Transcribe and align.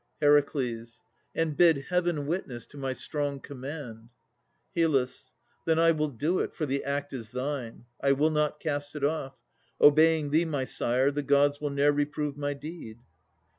HER. 0.19 0.43
And 1.35 1.55
bid 1.55 1.77
Heaven 1.89 2.25
witness 2.25 2.65
to 2.65 2.77
my 2.79 2.91
strong 2.91 3.39
command. 3.39 4.09
HYL. 4.75 5.29
Then 5.67 5.77
I 5.77 5.91
will 5.91 6.07
do 6.07 6.39
it, 6.39 6.55
for 6.55 6.65
the 6.65 6.83
act 6.83 7.13
is 7.13 7.29
thine. 7.29 7.85
I 8.01 8.13
will 8.13 8.31
not 8.31 8.59
cast 8.59 8.95
it 8.95 9.03
off. 9.03 9.35
Obeying 9.79 10.31
thee, 10.31 10.45
My 10.45 10.65
sire, 10.65 11.11
the 11.11 11.21
Gods 11.21 11.61
will 11.61 11.69
ne'er 11.69 11.91
reprove 11.93 12.35
my 12.35 12.55
deed. 12.55 12.97